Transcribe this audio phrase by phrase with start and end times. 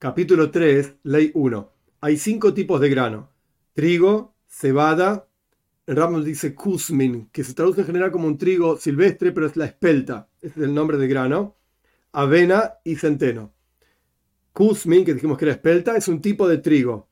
[0.00, 1.72] Capítulo 3, Ley 1.
[2.02, 3.30] Hay cinco tipos de grano.
[3.74, 5.26] Trigo, cebada,
[5.88, 9.64] el dice kuzmin, que se traduce en general como un trigo silvestre, pero es la
[9.64, 11.56] espelta, ese es el nombre de grano,
[12.12, 13.52] avena y centeno.
[14.52, 17.08] Kuzmin, que dijimos que era espelta, es un tipo de trigo.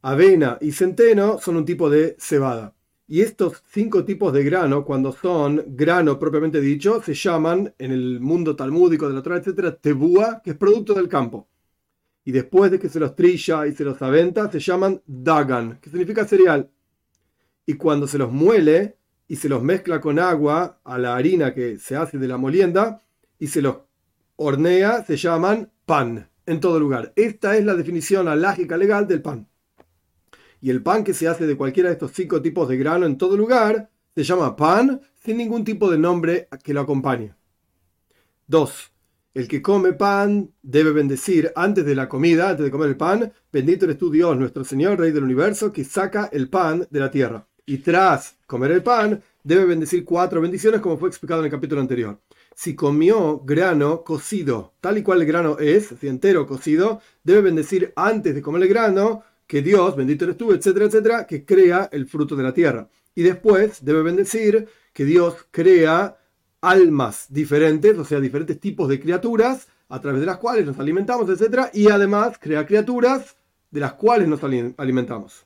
[0.00, 2.74] Avena y centeno son un tipo de cebada.
[3.06, 8.20] Y estos cinco tipos de grano, cuando son grano propiamente dicho, se llaman en el
[8.20, 11.46] mundo talmúdico de la Torah, etcétera, tebúa, que es producto del campo
[12.24, 15.90] y después de que se los trilla y se los aventa, se llaman dagan, que
[15.90, 16.70] significa cereal.
[17.66, 21.78] Y cuando se los muele y se los mezcla con agua a la harina que
[21.78, 23.02] se hace de la molienda
[23.38, 23.78] y se los
[24.36, 27.12] hornea, se llaman pan en todo lugar.
[27.16, 29.48] Esta es la definición alágica legal del pan.
[30.60, 33.18] Y el pan que se hace de cualquiera de estos cinco tipos de grano en
[33.18, 37.34] todo lugar se llama pan sin ningún tipo de nombre que lo acompañe.
[38.46, 38.91] 2.
[39.34, 43.32] El que come pan debe bendecir antes de la comida, antes de comer el pan,
[43.50, 47.10] bendito eres tú Dios, nuestro Señor, Rey del universo, que saca el pan de la
[47.10, 47.46] tierra.
[47.64, 51.80] Y tras comer el pan, debe bendecir cuatro bendiciones, como fue explicado en el capítulo
[51.80, 52.20] anterior.
[52.54, 57.94] Si comió grano cocido, tal y cual el grano es, si entero cocido, debe bendecir
[57.96, 62.06] antes de comer el grano, que Dios, bendito eres tú, etcétera, etcétera, que crea el
[62.06, 62.90] fruto de la tierra.
[63.14, 66.18] Y después debe bendecir que Dios crea
[66.62, 71.28] almas diferentes, o sea, diferentes tipos de criaturas a través de las cuales nos alimentamos,
[71.28, 71.66] etc.
[71.74, 73.36] Y además crea criaturas
[73.70, 75.44] de las cuales nos alimentamos.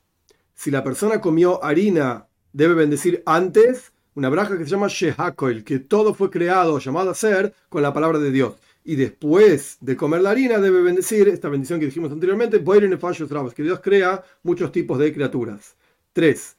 [0.53, 5.79] Si la persona comió harina, debe bendecir antes una braja que se llama Shehakoil, que
[5.79, 8.55] todo fue creado, llamado a ser, con la palabra de Dios.
[8.83, 13.79] Y después de comer la harina, debe bendecir esta bendición que dijimos anteriormente, que Dios
[13.81, 15.75] crea muchos tipos de criaturas.
[16.13, 16.56] 3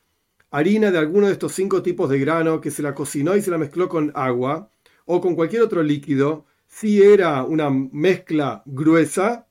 [0.51, 3.51] harina de alguno de estos cinco tipos de grano que se la cocinó y se
[3.51, 4.71] la mezcló con agua
[5.05, 9.47] o con cualquier otro líquido, si era una mezcla gruesa,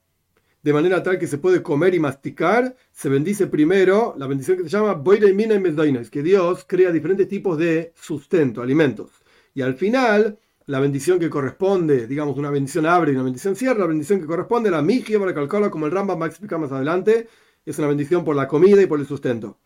[0.62, 4.64] de manera tal que se puede comer y masticar, se bendice primero la bendición que
[4.64, 9.12] se llama Boira y que Dios crea diferentes tipos de sustento, alimentos.
[9.54, 13.80] Y al final, la bendición que corresponde, digamos, una bendición abre y una bendición cierra,
[13.80, 16.72] la bendición que corresponde a la migia para calcularlo como el Rambam va a más
[16.72, 17.28] adelante,
[17.66, 19.58] es una bendición por la comida y por el sustento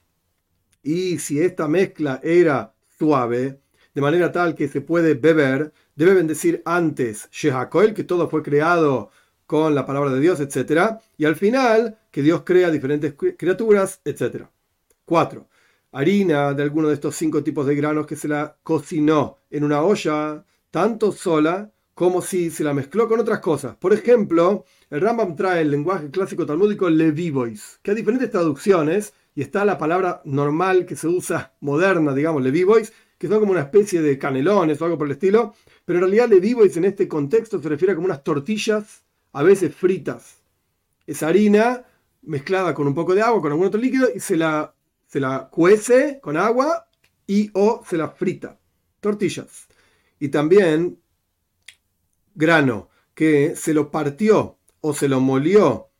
[0.84, 3.60] y si esta mezcla era suave,
[3.94, 9.12] de manera tal que se puede beber, debe bendecir antes Shehakoel, que todo fue creado
[9.46, 10.98] con la palabra de Dios, etc.
[11.18, 14.46] Y al final, que Dios crea diferentes criaturas, etc.
[15.04, 15.48] 4.
[15.92, 19.82] Harina de alguno de estos cinco tipos de granos que se la cocinó en una
[19.82, 23.76] olla, tanto sola como si se la mezcló con otras cosas.
[23.76, 29.42] Por ejemplo, el Rambam trae el lenguaje clásico talmúdico Levivois, que hay diferentes traducciones y
[29.42, 34.02] está la palabra normal que se usa moderna, digamos, Levivois, que son como una especie
[34.02, 35.54] de canelones o algo por el estilo,
[35.86, 39.74] pero en realidad Levivois en este contexto se refiere a como unas tortillas, a veces
[39.74, 40.42] fritas.
[41.06, 41.86] Es harina
[42.24, 44.74] mezclada con un poco de agua, con algún otro líquido, y se la,
[45.08, 46.88] se la cuece con agua
[47.28, 48.60] y o se la frita.
[49.00, 49.68] Tortillas.
[50.20, 51.00] Y también
[52.36, 55.91] grano, que se lo partió o se lo molió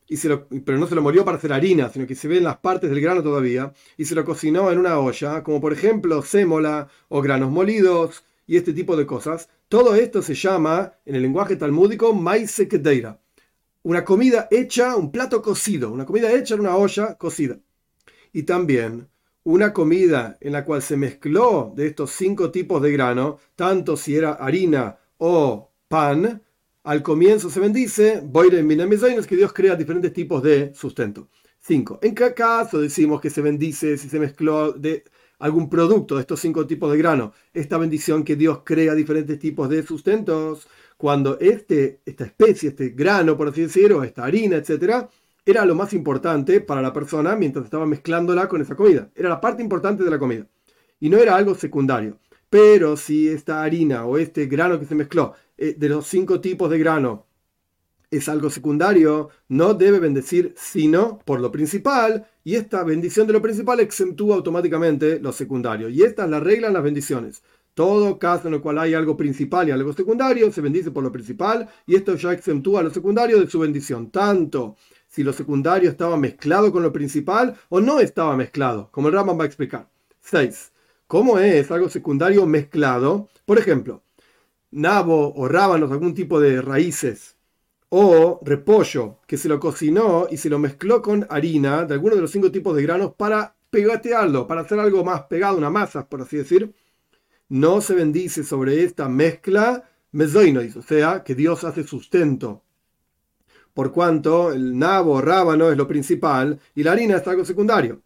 [0.66, 3.02] pero no se lo molió para hacer harina, sino que se ven las partes del
[3.02, 7.52] grano todavía, y se lo cocinó en una olla, como por ejemplo sémola o granos
[7.52, 9.50] molidos y este tipo de cosas.
[9.70, 13.20] Todo esto se llama, en el lenguaje talmúdico, maise kedeira.
[13.84, 17.58] Una comida hecha, un plato cocido, una comida hecha en una olla cocida.
[18.34, 19.08] Y también
[19.44, 24.16] una comida en la cual se mezcló de estos cinco tipos de grano, tanto si
[24.16, 26.42] era harina o pan,
[26.84, 28.24] al comienzo se bendice,
[29.28, 31.30] que Dios crea diferentes tipos de sustento.
[31.60, 32.00] 5.
[32.02, 35.04] ¿En qué caso decimos que se bendice si se mezcló de
[35.38, 37.34] algún producto de estos cinco tipos de grano?
[37.54, 43.38] Esta bendición que Dios crea diferentes tipos de sustentos, cuando este, esta especie, este grano,
[43.38, 45.08] por así decirlo, esta harina, etcétera,
[45.46, 49.12] era lo más importante para la persona mientras estaba mezclándola con esa comida.
[49.16, 50.48] Era la parte importante de la comida.
[51.00, 52.20] Y no era algo secundario.
[52.50, 56.72] Pero si esta harina o este grano que se mezcló eh, de los cinco tipos
[56.72, 57.28] de grano
[58.10, 63.44] es algo secundario, no debe bendecir sino por lo principal, y esta bendición de lo
[63.44, 65.88] principal exentúa automáticamente lo secundario.
[65.88, 67.44] Y esta es la regla en las bendiciones.
[67.76, 71.12] Todo caso en el cual hay algo principal y algo secundario se bendice por lo
[71.12, 74.78] principal, y esto ya exentúa lo secundario de su bendición, tanto
[75.08, 79.40] si lo secundario estaba mezclado con lo principal o no estaba mezclado, como el Rambam
[79.40, 79.88] va a explicar.
[80.22, 80.72] 6.
[81.06, 83.30] ¿Cómo es algo secundario mezclado?
[83.46, 84.02] Por ejemplo,
[84.72, 87.38] nabo o rábanos, algún tipo de raíces,
[87.90, 92.22] o repollo, que se lo cocinó y se lo mezcló con harina de alguno de
[92.22, 96.22] los cinco tipos de granos para pegatearlo, para hacer algo más pegado, una masa, por
[96.22, 96.74] así decir,
[97.50, 102.64] no se bendice sobre esta mezcla mesoinois, o sea, que Dios hace sustento.
[103.74, 108.02] por cuanto el nabo, rábano es lo principal y la harina es algo secundario.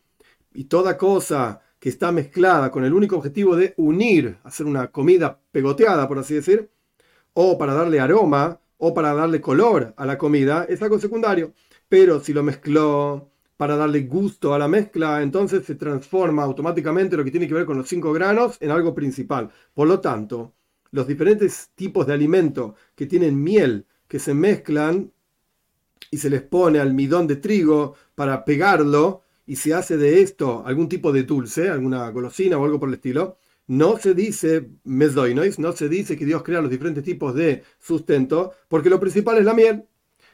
[0.53, 5.39] Y toda cosa que está mezclada con el único objetivo de unir, hacer una comida
[5.51, 6.71] pegoteada, por así decir,
[7.33, 11.53] o para darle aroma, o para darle color a la comida, es algo secundario.
[11.87, 17.23] Pero si lo mezcló para darle gusto a la mezcla, entonces se transforma automáticamente lo
[17.23, 19.51] que tiene que ver con los cinco granos en algo principal.
[19.75, 20.53] Por lo tanto,
[20.89, 25.11] los diferentes tipos de alimento que tienen miel, que se mezclan
[26.09, 30.89] y se les pone almidón de trigo para pegarlo, y se hace de esto algún
[30.89, 33.37] tipo de dulce, alguna golosina o algo por el estilo,
[33.67, 38.53] no se dice mesdoinois, no se dice que Dios crea los diferentes tipos de sustento,
[38.67, 39.85] porque lo principal es la miel.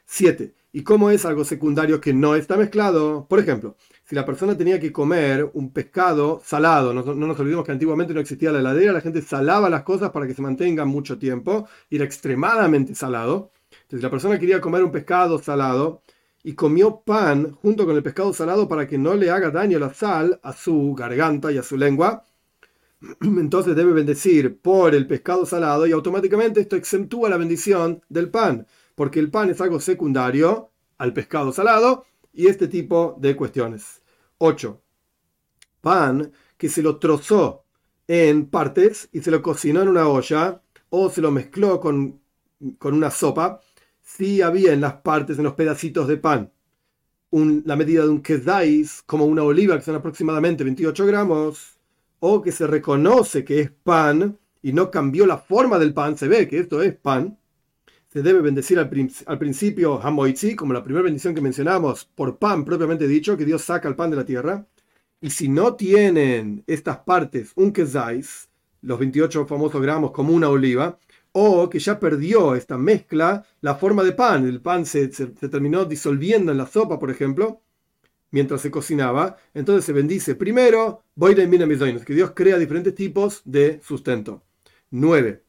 [0.06, 0.54] 7.
[0.74, 3.28] ¿Y cómo es algo secundario que no está mezclado?
[3.28, 7.66] Por ejemplo, si la persona tenía que comer un pescado salado, no, no, nos olvidemos
[7.66, 10.88] que antiguamente no existía la heladera, la gente salaba las cosas para que se mantengan
[10.88, 13.52] mucho tiempo, y era extremadamente salado.
[13.84, 16.02] Entonces la persona quería comer un pescado salado
[16.44, 19.94] y comió pan junto con el pescado salado para que no le haga daño la
[19.94, 22.24] sal a su garganta y a su lengua
[23.22, 28.68] entonces debe bendecir por el pescado salado y automáticamente esto exentúa la bendición del pan,
[28.96, 34.02] porque el pan es algo secundario al pescado salado y este tipo de cuestiones.
[34.38, 34.82] 8.
[35.82, 37.66] Pan que se lo trozó
[38.08, 42.22] en partes y se lo cocinó en una olla o se lo mezcló con,
[42.78, 43.62] con una sopa,
[44.18, 46.52] si había en las partes, en los pedacitos de pan,
[47.32, 51.80] la medida de un kedais, como una oliva, que son aproximadamente 28 gramos,
[52.20, 56.28] o que se reconoce que es pan y no cambió la forma del pan, se
[56.28, 57.38] ve que esto es pan,
[58.10, 58.90] se debe bendecir al,
[59.40, 63.88] principio Hamoitzi, como la primera bendición que mencionamos, por pan propiamente dicho, que Dios saca
[63.88, 64.68] el pan de la tierra.
[65.22, 68.50] Y si no tienen estas partes un kezais,
[68.82, 70.98] los 28 famosos gramos como una oliva,
[71.34, 75.86] o que ya perdió esta mezcla la forma de pan, el pan se, se terminó
[75.86, 77.62] disolviendo en la sopa, por ejemplo,
[78.32, 84.44] mientras se cocinaba, entonces se bendice primero, que Dios crea diferentes tipos de sustento.
[84.90, 85.44] 9.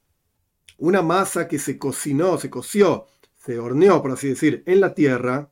[0.78, 3.06] Una masa que se cocinó, se coció,
[3.36, 5.50] se horneó, por así decir, en la tierra,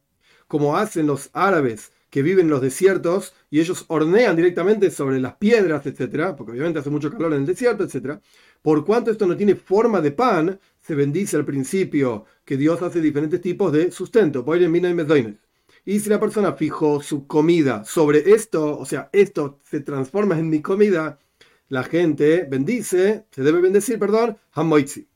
[0.49, 5.37] como hacen los árabes que viven en los desiertos y ellos hornean directamente sobre las
[5.37, 8.21] piedras, etcétera, porque obviamente hace mucho calor en el desierto, etcétera.
[8.63, 13.01] Por cuanto esto no tiene forma de pan, se bendice al principio que Dios hace
[13.01, 14.45] diferentes tipos de sustento.
[15.85, 20.51] Y si la persona fijó su comida sobre esto, o sea, esto se transforma en
[20.51, 21.19] mi comida,
[21.69, 25.09] la gente bendice, se debe bendecir, perdón, Hamoitzi,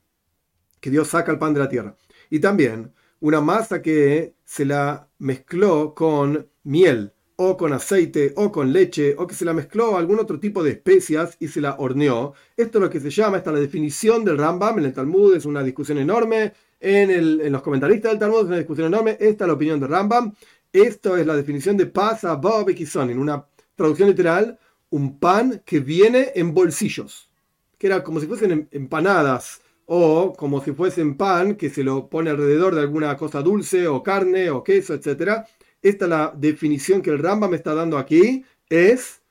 [0.79, 1.95] que Dios saca el pan de la tierra.
[2.29, 8.71] Y también una masa que se la mezcló con miel o con aceite o con
[8.71, 11.75] leche o que se la mezcló a algún otro tipo de especias y se la
[11.77, 12.33] horneó.
[12.55, 15.35] Esto es lo que se llama, esta es la definición del Rambam en el Talmud,
[15.35, 16.53] es una discusión enorme.
[16.79, 19.17] En, el, en los comentaristas del Talmud es una discusión enorme.
[19.19, 20.33] Esta es la opinión del Rambam.
[20.71, 23.45] Esto es la definición de pasa en una
[23.75, 24.59] traducción literal,
[24.89, 27.29] un pan que viene en bolsillos,
[27.77, 32.09] que era como si fuesen em, empanadas o como si fuesen pan que se lo
[32.09, 35.45] pone alrededor de alguna cosa dulce o carne o queso, etc.
[35.85, 39.21] Esta es la definición que el Ramba me está dando aquí, es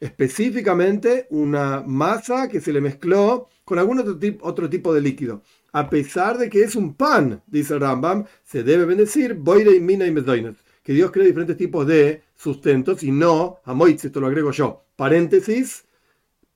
[0.00, 5.42] específicamente una masa que se le mezcló con algún otro, otro tipo de líquido.
[5.70, 9.80] A pesar de que es un pan, dice el Rambam, se debe bendecir boire y
[9.80, 10.14] mina y
[10.82, 15.84] que Dios crea diferentes tipos de sustentos y no, Amoitz, esto lo agrego yo, paréntesis,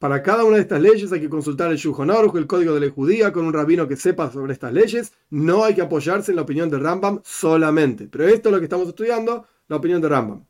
[0.03, 2.93] para cada una de estas leyes hay que consultar el Shulchan el código de la
[2.93, 5.13] judía, con un rabino que sepa sobre estas leyes.
[5.31, 8.09] No hay que apoyarse en la opinión de Rambam solamente.
[8.09, 10.45] Pero esto es lo que estamos estudiando, la opinión de Rambam.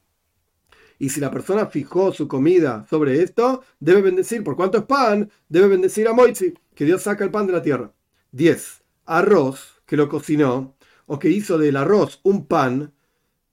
[0.98, 5.30] Y si la persona fijó su comida sobre esto, debe bendecir, por cuanto es pan,
[5.50, 7.92] debe bendecir a Moitzi, que Dios saca el pan de la tierra.
[8.30, 8.82] 10.
[9.04, 12.94] Arroz, que lo cocinó, o que hizo del arroz un pan,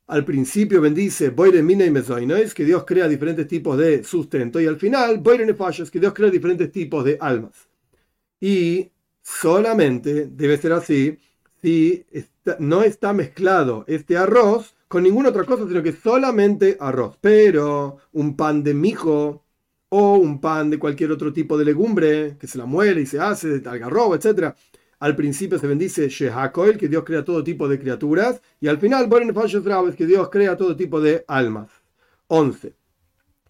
[0.09, 4.65] al principio bendice Boire Mina y Mesoinois, que Dios crea diferentes tipos de sustento, y
[4.65, 7.69] al final Boire Nefashos, que Dios crea diferentes tipos de almas.
[8.41, 8.89] Y
[9.21, 11.19] solamente debe ser así
[11.61, 12.05] si
[12.57, 17.17] no está mezclado este arroz con ninguna otra cosa, sino que solamente arroz.
[17.21, 19.43] Pero un pan de mijo
[19.89, 23.19] o un pan de cualquier otro tipo de legumbre que se la muele y se
[23.19, 24.55] hace, de algarrobo, etc
[25.00, 29.08] al principio se bendice Shehakoil, que Dios crea todo tipo de criaturas, y al final
[29.08, 29.34] Boren
[29.96, 31.70] que Dios crea todo tipo de almas.
[32.27, 32.75] 11.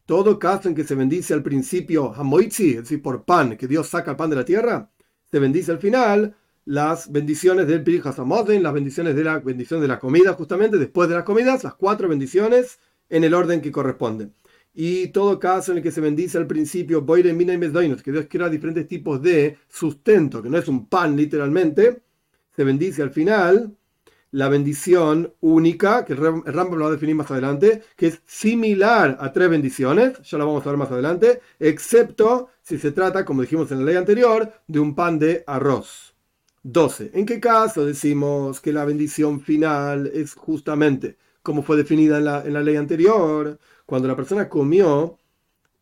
[0.06, 3.88] Todo caso en que se bendice al principio Hamoitzi, es decir, por pan, que Dios
[3.88, 4.90] saca el pan de la tierra,
[5.30, 10.00] se bendice al final las bendiciones del Pirjasamoden, las bendiciones de la bendición de la
[10.00, 12.80] comida, justamente después de las comidas, las cuatro bendiciones
[13.10, 14.30] en el orden que corresponde
[14.74, 18.28] y todo caso en el que se bendice al principio Boire Mina y que Dios
[18.30, 22.02] crea diferentes tipos de sustento, que no es un pan literalmente,
[22.56, 23.76] se bendice al final
[24.32, 29.34] la bendición única, que el lo va a definir más adelante, que es similar a
[29.34, 33.72] tres bendiciones, ya lo vamos a ver más adelante, excepto si se trata, como dijimos
[33.72, 36.14] en la ley anterior, de un pan de arroz.
[36.62, 37.12] 12.
[37.14, 42.44] ¿En qué caso decimos que la bendición final es justamente como fue definida en la,
[42.46, 43.60] en la ley anterior?
[43.90, 45.18] Cuando la persona comió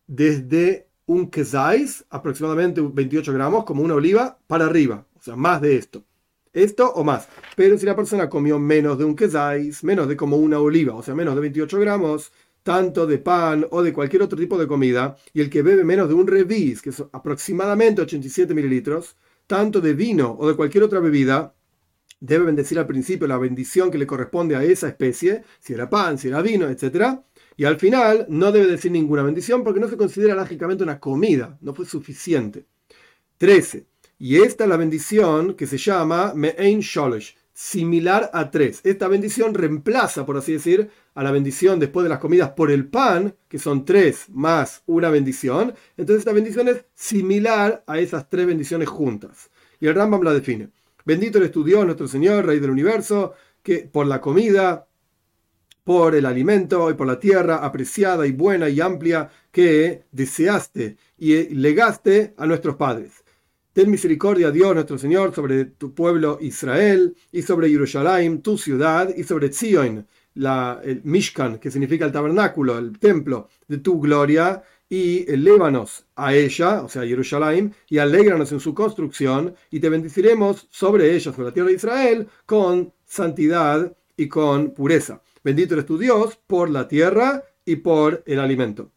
[0.08, 5.76] desde un quesais, aproximadamente 28 gramos, como una oliva, para arriba, o sea, más de
[5.76, 6.06] esto.
[6.54, 7.28] Esto o más.
[7.58, 11.04] Pero si la persona comió menos de un quesais, menos de como una oliva, o
[11.04, 12.32] sea, menos de 28 gramos,
[12.64, 16.08] tanto de pan o de cualquier otro tipo de comida, y el que bebe menos
[16.08, 21.02] de un revis, que es aproximadamente 87 mililitros, tanto de vino o de cualquier otra
[21.02, 21.54] bebida,
[22.22, 26.18] debe bendecir al principio la bendición que le corresponde a esa especie, si era pan,
[26.18, 27.20] si era vino, etc.
[27.58, 31.58] Y al final no debe decir ninguna bendición porque no se considera lógicamente una comida,
[31.60, 32.66] no fue suficiente.
[33.40, 33.88] 13.
[34.20, 38.82] Y esta es la bendición que se llama Me'ein Sholesh, similar a tres.
[38.84, 42.88] Esta bendición reemplaza, por así decir, a la bendición después de las comidas por el
[42.88, 45.74] pan, que son tres más una bendición.
[45.98, 49.50] Entonces esta bendición es similar a esas tres bendiciones juntas.
[49.80, 50.70] Y el Rambam la define.
[51.06, 53.34] Bendito eres tu Dios, nuestro Señor, Rey del universo,
[53.64, 54.87] que por la comida,
[55.88, 61.56] por el alimento y por la tierra apreciada y buena y amplia que deseaste y
[61.56, 63.24] legaste a nuestros padres
[63.72, 69.24] Ten misericordia, Dios nuestro Señor, sobre tu pueblo Israel y sobre Jerusalén, tu ciudad, y
[69.24, 75.32] sobre Zion, la, el Mishkan, que significa el tabernáculo, el templo de tu gloria, y
[75.32, 81.16] elévanos a ella, o sea, Jerusalén, y alégranos en su construcción, y te bendeciremos sobre
[81.16, 85.22] ella, sobre la tierra de Israel, con santidad y con pureza.
[85.44, 88.92] Bendito eres tu Dios por la tierra y por el alimento.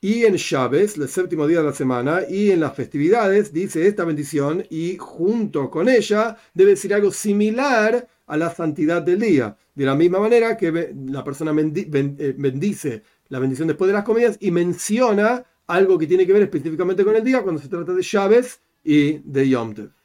[0.00, 4.04] Y en Chávez, el séptimo día de la semana, y en las festividades, dice esta
[4.04, 9.56] bendición, y junto con ella debe decir algo similar a la santidad del día.
[9.74, 14.36] De la misma manera que la persona eh, bendice la bendición después de las comidas
[14.40, 18.02] y menciona algo que tiene que ver específicamente con el día cuando se trata de
[18.02, 19.95] Chávez y de Yom Tov.